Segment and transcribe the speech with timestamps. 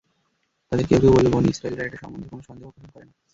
[0.71, 3.13] তাদের কেউ কেউ বলল, বনী ইসরাঈলরা এটা সম্বন্ধে কোন সন্দেহ পোষণ করে না।